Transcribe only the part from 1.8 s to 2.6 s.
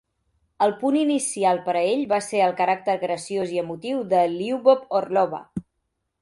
a ell va ser el